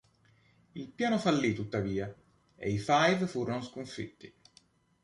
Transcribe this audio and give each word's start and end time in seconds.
Il 0.73 0.89
piano 0.89 1.19
fallì, 1.19 1.53
tuttavia, 1.53 2.11
e 2.55 2.71
i 2.71 2.79
Five 2.79 3.27
furono 3.27 3.61
sconfitti. 3.61 4.33